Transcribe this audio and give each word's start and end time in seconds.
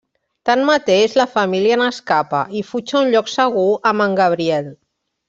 Tanmateix, 0.49 1.11
la 1.19 1.25
família 1.33 1.77
n'escapa 1.81 2.39
i 2.61 2.63
fuig 2.71 2.95
a 2.97 2.99
un 3.03 3.13
lloc 3.17 3.31
segur 3.35 3.67
amb 3.93 4.07
en 4.07 4.17
Gabriel. 4.23 4.73